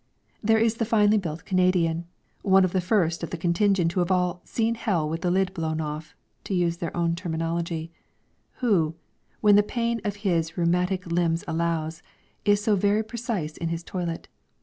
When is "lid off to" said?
5.29-6.55